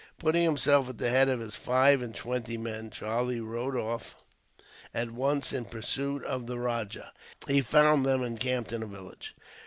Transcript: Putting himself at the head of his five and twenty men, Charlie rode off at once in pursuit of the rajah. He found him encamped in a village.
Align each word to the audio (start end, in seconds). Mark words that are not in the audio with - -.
Putting 0.17 0.45
himself 0.45 0.89
at 0.89 0.97
the 0.97 1.11
head 1.11 1.29
of 1.29 1.39
his 1.39 1.53
five 1.55 2.01
and 2.01 2.15
twenty 2.15 2.57
men, 2.57 2.89
Charlie 2.89 3.39
rode 3.39 3.75
off 3.75 4.15
at 4.95 5.11
once 5.11 5.53
in 5.53 5.65
pursuit 5.65 6.23
of 6.23 6.47
the 6.47 6.57
rajah. 6.57 7.11
He 7.47 7.61
found 7.61 8.03
him 8.07 8.23
encamped 8.23 8.73
in 8.73 8.81
a 8.81 8.87
village. 8.87 9.35